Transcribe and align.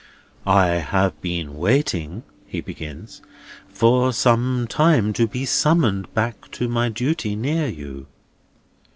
"I 0.47 0.65
have 0.77 1.21
been 1.21 1.57
waiting," 1.59 2.23
he 2.47 2.59
begins, 2.59 3.21
"for 3.67 4.11
some 4.11 4.65
time, 4.67 5.13
to 5.13 5.27
be 5.27 5.45
summoned 5.45 6.11
back 6.15 6.49
to 6.53 6.67
my 6.67 6.89
duty 6.89 7.35
near 7.35 7.67
you." 7.67 8.07